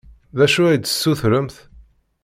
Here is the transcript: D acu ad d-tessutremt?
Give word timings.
D 0.37 0.39
acu 0.45 0.61
ad 0.67 0.79
d-tessutremt? 0.81 1.55